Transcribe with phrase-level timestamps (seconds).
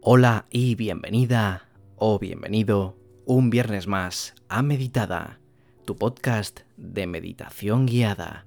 [0.00, 5.40] Hola y bienvenida o bienvenido un viernes más a Meditada,
[5.84, 8.46] tu podcast de meditación guiada.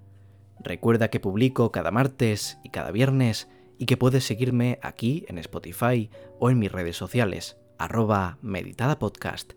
[0.62, 6.10] Recuerda que publico cada martes y cada viernes y que puedes seguirme aquí en Spotify
[6.40, 9.52] o en mis redes sociales, arroba meditadapodcast.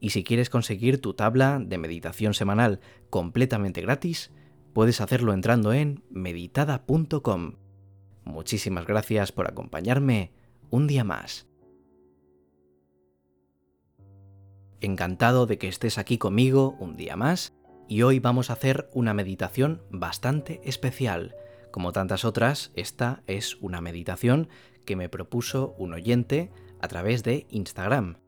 [0.00, 4.32] Y si quieres conseguir tu tabla de meditación semanal completamente gratis,
[4.72, 7.52] puedes hacerlo entrando en meditada.com.
[8.24, 10.32] Muchísimas gracias por acompañarme
[10.70, 11.46] un día más.
[14.80, 17.54] Encantado de que estés aquí conmigo un día más
[17.88, 21.34] y hoy vamos a hacer una meditación bastante especial.
[21.70, 24.48] Como tantas otras, esta es una meditación
[24.84, 28.18] que me propuso un oyente a través de Instagram.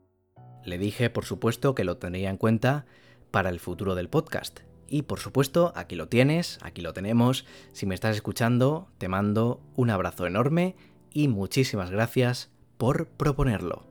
[0.63, 2.85] Le dije, por supuesto, que lo tendría en cuenta
[3.31, 4.61] para el futuro del podcast.
[4.87, 7.45] Y por supuesto, aquí lo tienes, aquí lo tenemos.
[7.71, 10.75] Si me estás escuchando, te mando un abrazo enorme
[11.11, 13.89] y muchísimas gracias por proponerlo.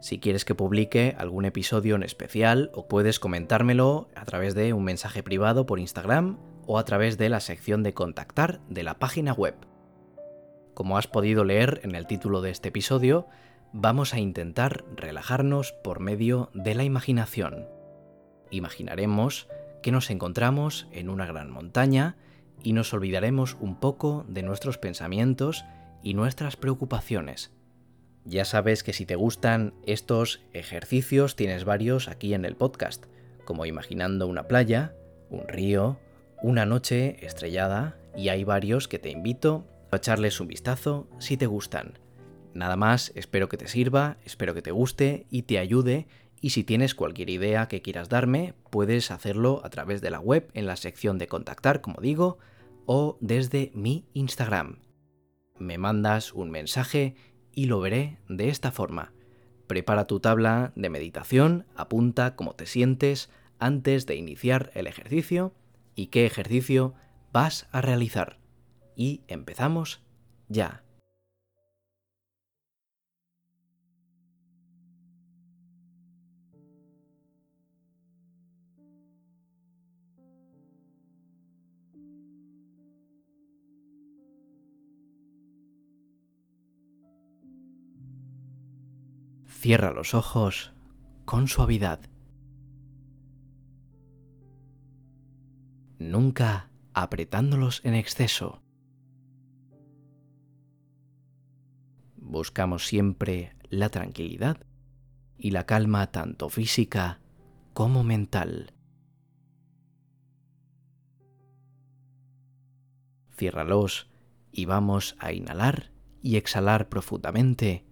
[0.00, 4.84] Si quieres que publique algún episodio en especial, o puedes comentármelo a través de un
[4.84, 9.32] mensaje privado por Instagram o a través de la sección de contactar de la página
[9.32, 9.54] web.
[10.72, 13.26] Como has podido leer en el título de este episodio,
[13.72, 17.66] vamos a intentar relajarnos por medio de la imaginación.
[18.50, 19.48] Imaginaremos
[19.82, 22.16] que nos encontramos en una gran montaña
[22.62, 25.64] y nos olvidaremos un poco de nuestros pensamientos
[26.02, 27.52] y nuestras preocupaciones.
[28.24, 33.06] Ya sabes que si te gustan estos ejercicios tienes varios aquí en el podcast,
[33.44, 34.94] como imaginando una playa,
[35.30, 35.98] un río,
[36.42, 41.46] una noche estrellada y hay varios que te invito a echarles un vistazo si te
[41.46, 41.98] gustan.
[42.52, 46.08] Nada más, espero que te sirva, espero que te guste y te ayude
[46.40, 50.50] y si tienes cualquier idea que quieras darme, puedes hacerlo a través de la web
[50.54, 52.38] en la sección de contactar, como digo,
[52.86, 54.78] o desde mi Instagram.
[55.58, 57.14] Me mandas un mensaje
[57.52, 59.12] y lo veré de esta forma.
[59.66, 65.54] Prepara tu tabla de meditación, apunta cómo te sientes antes de iniciar el ejercicio
[65.94, 66.94] y qué ejercicio
[67.32, 68.38] vas a realizar.
[68.96, 70.02] Y empezamos
[70.48, 70.82] ya.
[89.60, 90.72] Cierra los ojos
[91.26, 92.00] con suavidad.
[95.98, 98.62] Nunca apretándolos en exceso.
[102.16, 104.64] Buscamos siempre la tranquilidad
[105.36, 107.20] y la calma tanto física
[107.74, 108.72] como mental.
[113.36, 114.08] Ciérralos
[114.52, 115.92] y vamos a inhalar
[116.22, 117.89] y exhalar profundamente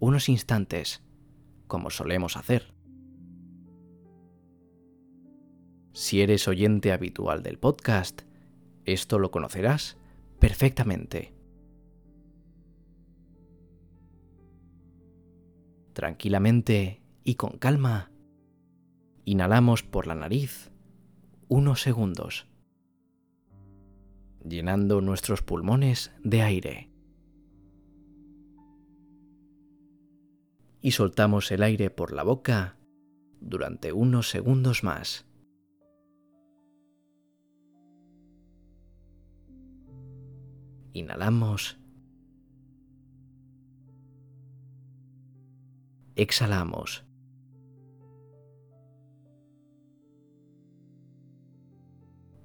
[0.00, 1.02] unos instantes,
[1.66, 2.74] como solemos hacer.
[5.92, 8.22] Si eres oyente habitual del podcast,
[8.84, 9.96] esto lo conocerás
[10.38, 11.34] perfectamente.
[15.92, 18.12] Tranquilamente y con calma,
[19.24, 20.70] inhalamos por la nariz
[21.48, 22.46] unos segundos,
[24.48, 26.87] llenando nuestros pulmones de aire.
[30.80, 32.76] Y soltamos el aire por la boca
[33.40, 35.26] durante unos segundos más.
[40.92, 41.78] Inhalamos.
[46.16, 47.04] Exhalamos.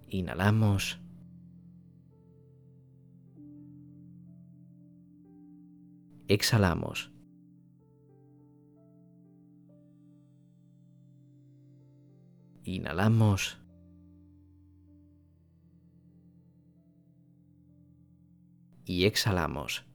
[0.09, 0.99] Inhalamos.
[6.27, 7.12] Exhalamos.
[12.73, 13.59] Inhalamos.
[18.83, 19.85] Y exhalamos.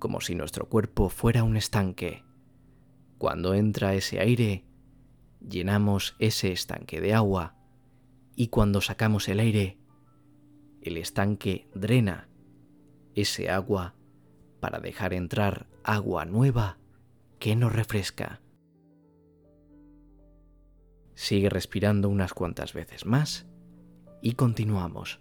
[0.00, 2.24] Como si nuestro cuerpo fuera un estanque.
[3.18, 4.64] Cuando entra ese aire,
[5.48, 7.54] llenamos ese estanque de agua
[8.34, 9.78] y cuando sacamos el aire,
[10.82, 12.28] el estanque drena
[13.14, 13.94] ese agua
[14.60, 16.78] para dejar entrar agua nueva
[17.38, 18.40] que nos refresca.
[21.14, 23.46] Sigue respirando unas cuantas veces más
[24.22, 25.20] y continuamos.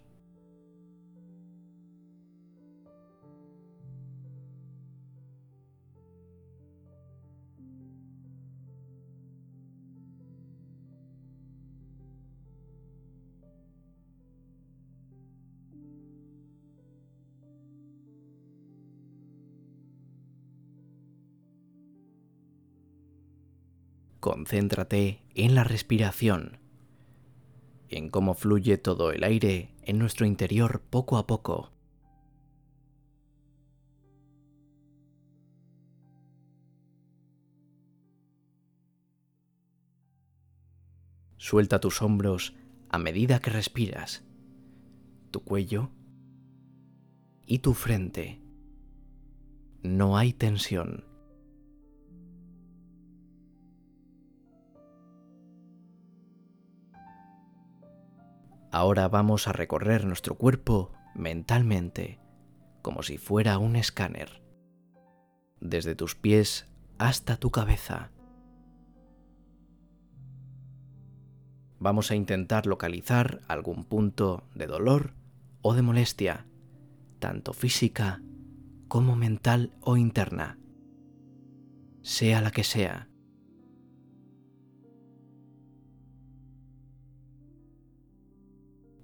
[24.19, 26.59] Concéntrate en la respiración,
[27.87, 31.71] en cómo fluye todo el aire en nuestro interior poco a poco.
[41.37, 42.53] Suelta tus hombros
[42.89, 44.23] a medida que respiras,
[45.31, 45.89] tu cuello
[47.45, 48.41] y tu frente.
[49.81, 51.08] No hay tensión.
[58.71, 62.19] Ahora vamos a recorrer nuestro cuerpo mentalmente,
[62.83, 64.43] como si fuera un escáner,
[65.59, 66.69] desde tus pies
[66.99, 68.11] hasta tu cabeza.
[71.79, 75.13] Vamos a intentar localizar algún punto de dolor
[75.61, 76.45] o de molestia,
[77.19, 78.21] tanto física
[78.87, 80.59] como mental o interna,
[82.01, 83.08] sea la que sea.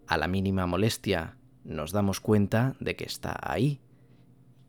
[0.08, 3.82] A la mínima molestia nos damos cuenta de que está ahí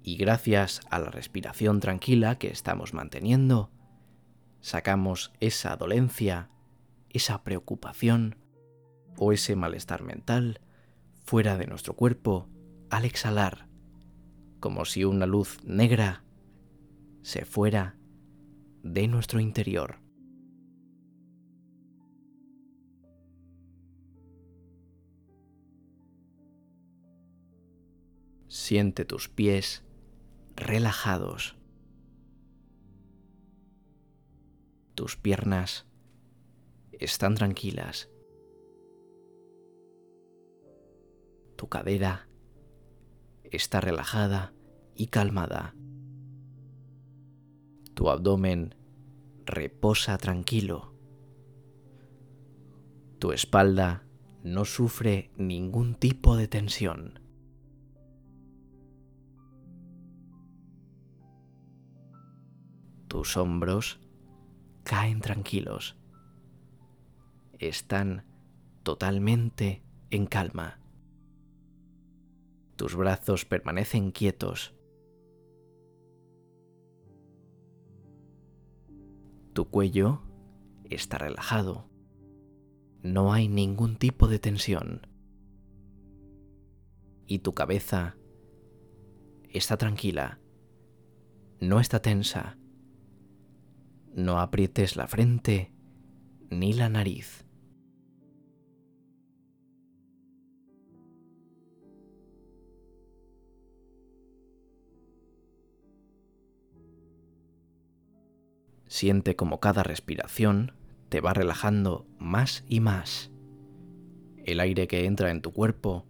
[0.03, 3.71] y gracias a la respiración tranquila que estamos manteniendo,
[4.61, 6.49] sacamos esa dolencia,
[7.11, 8.37] esa preocupación
[9.19, 10.61] o ese malestar mental
[11.25, 12.49] fuera de nuestro cuerpo
[12.89, 13.69] al exhalar,
[14.61, 16.25] como si una luz negra
[17.23, 17.97] se fuera
[18.83, 20.06] de nuestro interior.
[28.49, 29.85] Siente tus pies
[30.55, 31.57] relajados.
[34.95, 35.87] Tus piernas
[36.93, 38.09] están tranquilas.
[41.57, 42.29] Tu cadera
[43.45, 44.55] está relajada
[44.95, 45.75] y calmada.
[47.95, 48.75] Tu abdomen
[49.45, 50.95] reposa tranquilo.
[53.19, 54.07] Tu espalda
[54.43, 57.26] no sufre ningún tipo de tensión.
[63.17, 63.99] Tus hombros
[64.85, 65.97] caen tranquilos.
[67.59, 68.27] Están
[68.83, 70.83] totalmente en calma.
[72.77, 74.75] Tus brazos permanecen quietos.
[79.55, 80.21] Tu cuello
[80.85, 81.89] está relajado.
[83.03, 85.07] No hay ningún tipo de tensión.
[87.27, 88.19] Y tu cabeza
[89.49, 90.39] está tranquila.
[91.61, 92.59] No está tensa
[94.17, 95.71] no aprietes la frente
[96.49, 97.45] ni la nariz.
[108.87, 110.73] Siente como cada respiración
[111.11, 113.31] te va relajando más y más.
[114.39, 116.07] El aire que entra en tu cuerpo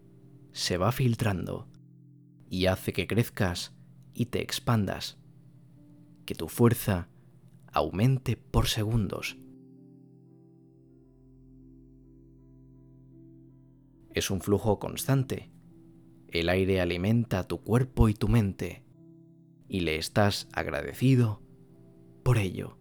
[0.53, 1.67] se va filtrando
[2.49, 3.75] y hace que crezcas
[4.15, 5.19] y te expandas,
[6.25, 7.09] que tu fuerza
[7.77, 9.37] aumente por segundos.
[14.15, 15.53] Es un flujo constante.
[16.29, 18.83] El aire alimenta tu cuerpo y tu mente
[19.69, 21.43] y le estás agradecido
[22.25, 22.79] por ello.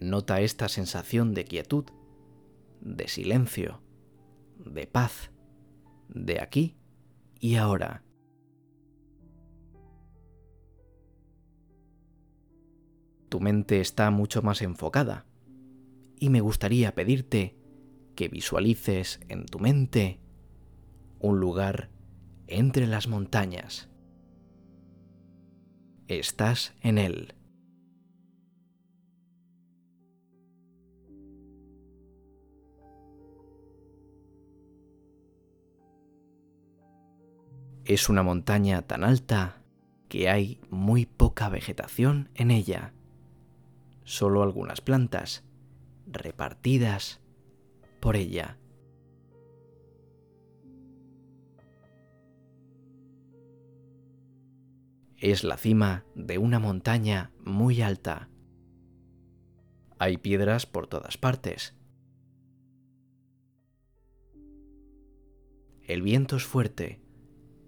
[0.00, 1.84] Nota esta sensación de quietud,
[2.80, 3.82] de silencio,
[4.56, 5.32] de paz,
[6.08, 6.78] de aquí
[7.38, 8.04] y ahora.
[13.30, 15.24] Tu mente está mucho más enfocada.
[16.18, 17.56] Y me gustaría pedirte
[18.16, 20.20] que visualices en tu mente
[21.20, 21.90] un lugar
[22.48, 23.88] entre las montañas.
[26.08, 27.34] Estás en él.
[37.84, 39.62] Es una montaña tan alta
[40.08, 42.92] que hay muy poca vegetación en ella
[44.10, 45.44] solo algunas plantas
[46.04, 47.20] repartidas
[48.00, 48.58] por ella.
[55.16, 58.30] Es la cima de una montaña muy alta.
[60.00, 61.76] Hay piedras por todas partes.
[65.82, 67.00] El viento es fuerte,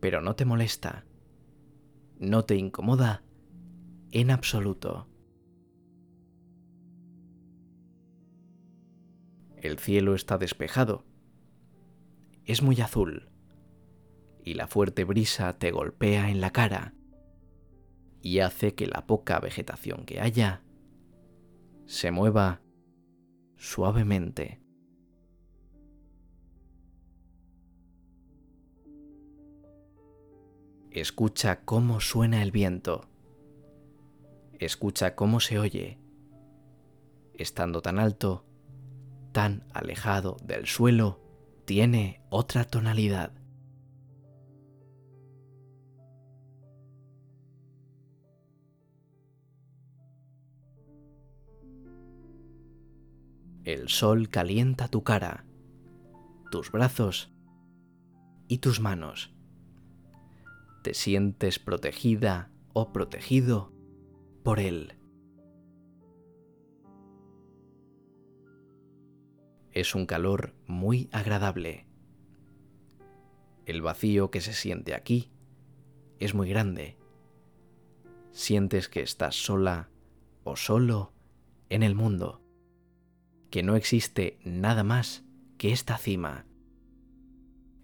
[0.00, 1.04] pero no te molesta.
[2.18, 3.22] No te incomoda
[4.10, 5.11] en absoluto.
[9.62, 11.04] El cielo está despejado.
[12.44, 13.30] Es muy azul.
[14.44, 16.94] Y la fuerte brisa te golpea en la cara.
[18.22, 20.62] y hace que la poca vegetación que haya
[21.86, 22.62] se mueva
[23.56, 24.62] suavemente.
[30.90, 33.08] Escucha cómo suena el viento.
[34.52, 35.98] Escucha cómo se oye.
[37.34, 38.44] Estando tan alto,
[39.32, 41.20] tan alejado del suelo,
[41.64, 43.32] tiene otra tonalidad.
[53.64, 55.44] El sol calienta tu cara,
[56.50, 57.32] tus brazos
[58.48, 59.32] y tus manos
[60.82, 63.72] te sientes protegida o protegido
[64.42, 64.94] por él.
[69.72, 71.86] Es un calor muy agradable.
[73.64, 75.30] El vacío que se siente aquí
[76.18, 76.98] es muy grande.
[78.32, 79.88] Sientes que estás sola
[80.44, 81.14] o solo
[81.70, 82.42] en el mundo,
[83.50, 85.24] que no existe nada más
[85.56, 86.46] que esta cima,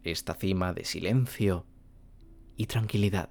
[0.02, 1.66] esta cima de silencio
[2.56, 3.30] y tranquilidad.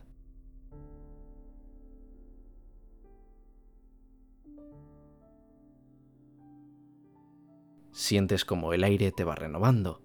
[7.98, 10.04] Sientes como el aire te va renovando.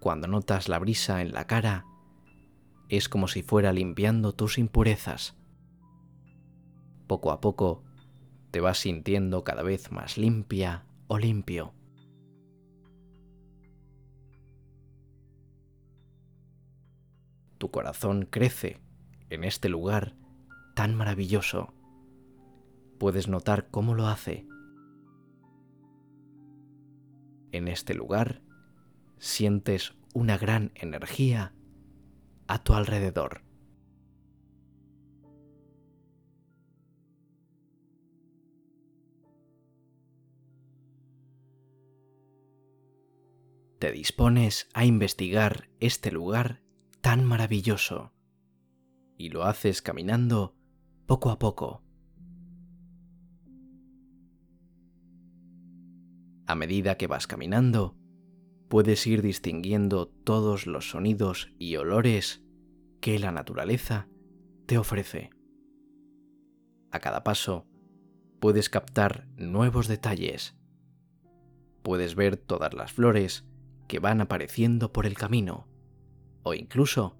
[0.00, 1.86] Cuando notas la brisa en la cara,
[2.88, 5.36] es como si fuera limpiando tus impurezas.
[7.06, 7.84] Poco a poco
[8.50, 11.72] te vas sintiendo cada vez más limpia o limpio.
[17.58, 18.80] tu corazón crece
[19.30, 20.14] en este lugar
[20.74, 21.72] tan maravilloso.
[22.98, 24.46] Puedes notar cómo lo hace.
[27.52, 28.42] En este lugar
[29.18, 31.54] sientes una gran energía
[32.46, 33.42] a tu alrededor.
[43.78, 46.62] Te dispones a investigar este lugar
[47.02, 48.12] tan maravilloso.
[49.18, 50.56] Y lo haces caminando
[51.06, 51.85] poco a poco.
[56.46, 57.96] A medida que vas caminando,
[58.68, 62.44] puedes ir distinguiendo todos los sonidos y olores
[63.00, 64.08] que la naturaleza
[64.66, 65.30] te ofrece.
[66.92, 67.66] A cada paso,
[68.40, 70.56] puedes captar nuevos detalles.
[71.82, 73.44] Puedes ver todas las flores
[73.88, 75.68] que van apareciendo por el camino
[76.42, 77.16] o incluso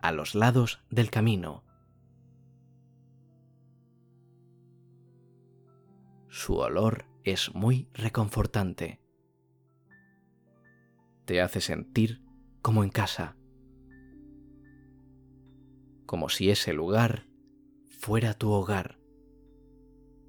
[0.00, 1.64] a los lados del camino.
[6.28, 9.00] Su olor es muy reconfortante.
[11.24, 12.22] Te hace sentir
[12.62, 13.36] como en casa,
[16.06, 17.26] como si ese lugar
[17.98, 19.00] fuera tu hogar,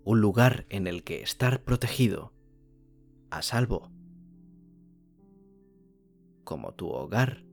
[0.03, 2.33] un lugar en el que estar protegido,
[3.29, 3.91] a salvo,
[6.43, 7.45] como tu hogar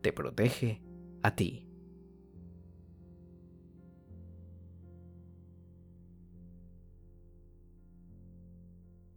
[0.00, 0.82] te protege
[1.22, 1.65] a ti.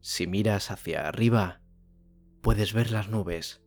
[0.09, 1.61] Si miras hacia arriba,
[2.41, 3.61] puedes ver las nubes.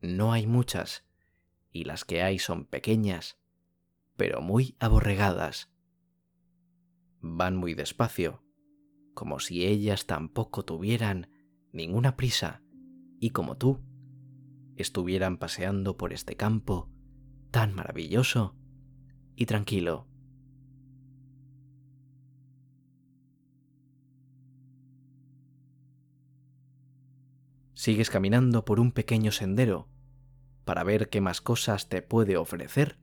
[0.00, 1.04] No hay muchas,
[1.72, 3.36] y las que hay son pequeñas,
[4.16, 5.72] pero muy aborregadas.
[7.20, 8.44] Van muy despacio,
[9.12, 11.28] como si ellas tampoco tuvieran
[11.72, 12.62] ninguna prisa,
[13.18, 13.80] y como tú,
[14.76, 16.92] estuvieran paseando por este campo
[17.50, 18.56] tan maravilloso
[19.34, 20.06] y tranquilo.
[27.84, 29.90] Sigues caminando por un pequeño sendero
[30.64, 32.98] para ver qué más cosas te puede ofrecer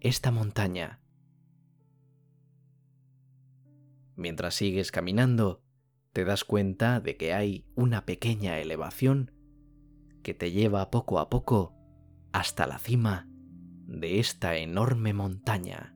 [0.00, 1.00] esta montaña.
[4.16, 5.62] Mientras sigues caminando,
[6.12, 9.30] te das cuenta de que hay una pequeña elevación
[10.24, 11.76] que te lleva poco a poco
[12.32, 13.28] hasta la cima
[13.86, 15.94] de esta enorme montaña.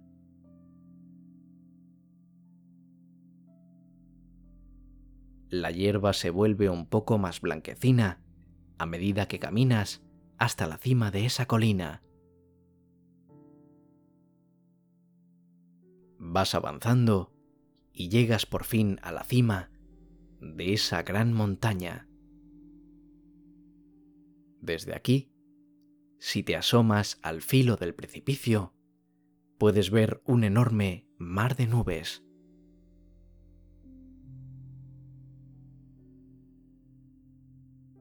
[5.49, 8.23] La hierba se vuelve un poco más blanquecina
[8.78, 10.02] a medida que caminas
[10.38, 12.02] hasta la cima de esa colina.
[16.18, 17.32] Vas avanzando
[17.92, 19.70] y llegas por fin a la cima
[20.40, 22.08] de esa gran montaña.
[24.61, 25.32] Desde aquí,
[26.18, 28.75] si te asomas al filo del precipicio,
[29.58, 32.27] puedes ver un enorme mar de nubes.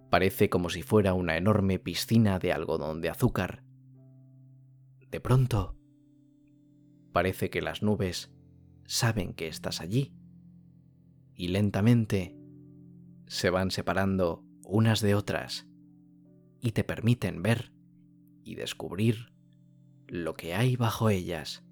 [0.10, 3.64] Parece como si fuera una enorme piscina de algodón de azúcar.
[5.12, 5.78] De pronto,
[7.12, 8.32] parece que las nubes
[8.86, 10.14] saben que estás allí
[11.34, 12.36] y lentamente
[13.28, 15.68] se van separando unas de otras
[16.62, 17.74] y te permiten ver
[18.44, 19.34] y descubrir
[20.08, 21.67] lo que hay bajo ellas.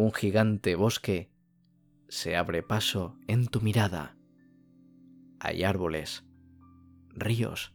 [0.00, 1.28] Un gigante bosque
[2.08, 4.16] se abre paso en tu mirada.
[5.40, 6.24] Hay árboles,
[7.08, 7.74] ríos,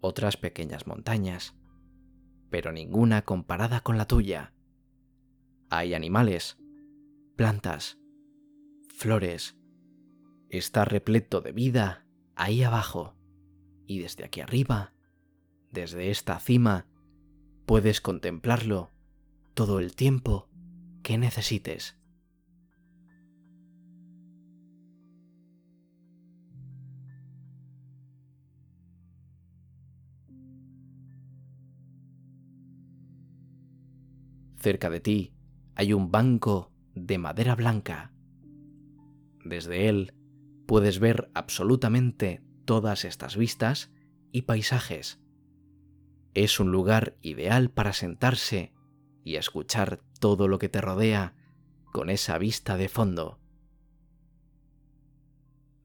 [0.00, 1.54] otras pequeñas montañas,
[2.48, 4.54] pero ninguna comparada con la tuya.
[5.68, 6.56] Hay animales,
[7.36, 7.98] plantas,
[8.88, 9.58] flores.
[10.48, 13.14] Está repleto de vida ahí abajo.
[13.86, 14.94] Y desde aquí arriba,
[15.70, 16.86] desde esta cima,
[17.66, 18.90] puedes contemplarlo
[19.52, 20.48] todo el tiempo
[21.04, 21.96] que necesites.
[34.56, 35.34] Cerca de ti
[35.74, 38.14] hay un banco de madera blanca.
[39.44, 40.14] Desde él
[40.66, 43.92] puedes ver absolutamente todas estas vistas
[44.32, 45.20] y paisajes.
[46.32, 48.72] Es un lugar ideal para sentarse
[49.22, 51.34] y escuchar todo lo que te rodea
[51.92, 53.38] con esa vista de fondo.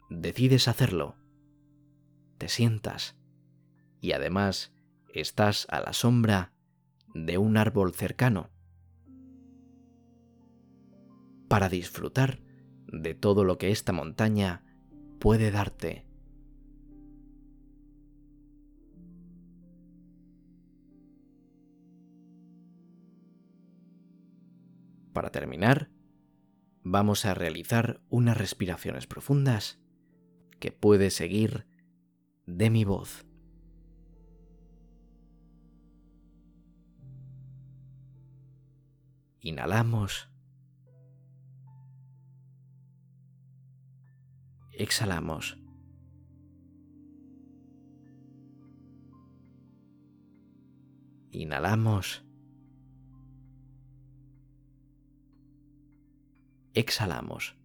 [0.10, 1.18] Decides hacerlo.
[2.38, 3.18] Te sientas
[4.00, 4.72] y además
[5.14, 6.54] estás a la sombra
[7.14, 8.50] de un árbol cercano
[11.50, 12.40] para disfrutar
[12.88, 14.64] de todo lo que esta montaña
[15.20, 16.08] puede darte.
[25.20, 25.90] Para terminar,
[26.82, 29.82] vamos a realizar unas respiraciones profundas
[30.62, 31.68] que puedes seguir
[32.46, 33.26] de mi voz.
[39.42, 40.30] Inhalamos
[44.72, 45.58] exhalamos.
[51.32, 52.29] Inhalamos.
[56.80, 57.58] Exhalamos.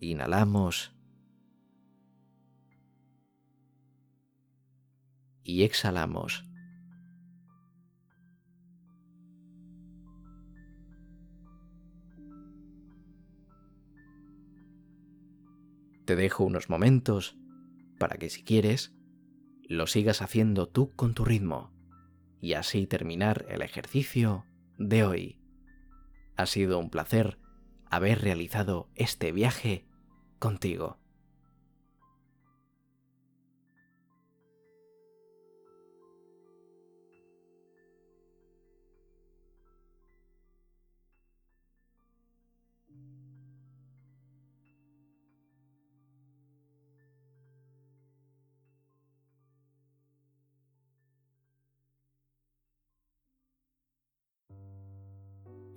[0.00, 0.96] Inhalamos.
[5.42, 6.48] Y exhalamos.
[16.06, 17.36] Te dejo unos momentos
[17.98, 18.96] para que si quieres,
[19.68, 21.75] lo sigas haciendo tú con tu ritmo
[22.46, 24.46] y así terminar el ejercicio
[24.78, 25.40] de hoy.
[26.36, 27.40] Ha sido un placer
[27.90, 29.84] haber realizado este viaje
[30.38, 31.00] contigo.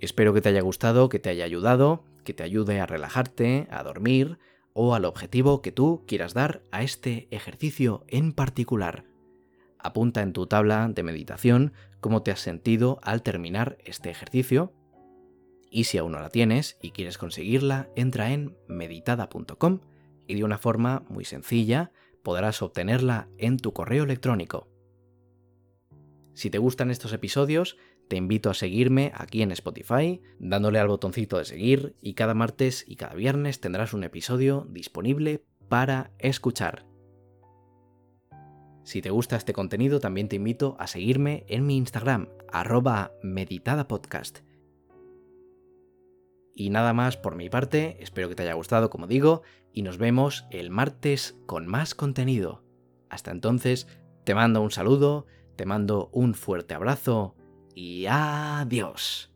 [0.00, 3.82] Espero que te haya gustado, que te haya ayudado, que te ayude a relajarte, a
[3.82, 4.38] dormir
[4.72, 9.04] o al objetivo que tú quieras dar a este ejercicio en particular.
[9.78, 14.72] Apunta en tu tabla de meditación cómo te has sentido al terminar este ejercicio
[15.70, 19.80] y si aún no la tienes y quieres conseguirla, entra en meditada.com
[20.26, 24.68] y de una forma muy sencilla podrás obtenerla en tu correo electrónico.
[26.34, 27.76] Si te gustan estos episodios,
[28.10, 32.84] te invito a seguirme aquí en Spotify, dándole al botoncito de seguir y cada martes
[32.88, 36.86] y cada viernes tendrás un episodio disponible para escuchar.
[38.82, 44.40] Si te gusta este contenido, también te invito a seguirme en mi Instagram, arroba meditadapodcast.
[46.52, 49.42] Y nada más por mi parte, espero que te haya gustado como digo,
[49.72, 52.64] y nos vemos el martes con más contenido.
[53.08, 53.86] Hasta entonces,
[54.24, 57.36] te mando un saludo, te mando un fuerte abrazo
[57.74, 59.30] y adiós.